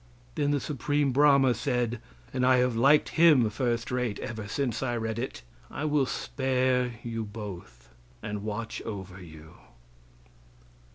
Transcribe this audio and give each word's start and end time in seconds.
Then 0.33 0.49
the 0.49 0.59
Supreme 0.59 1.11
Brahma 1.11 1.53
said 1.53 2.01
and 2.33 2.43
I 2.43 2.57
have 2.57 2.75
liked 2.75 3.09
him 3.09 3.51
first 3.51 3.91
rate 3.91 4.17
ever 4.17 4.47
since 4.47 4.81
I 4.81 4.97
read 4.97 5.19
it 5.19 5.43
"I 5.69 5.85
will 5.85 6.07
spare 6.07 6.95
you 7.03 7.23
both 7.23 7.87
and 8.23 8.41
watch 8.41 8.81
over 8.81 9.21
you." 9.21 9.53